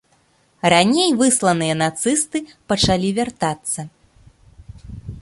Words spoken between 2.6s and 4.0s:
пачалі вяртацца.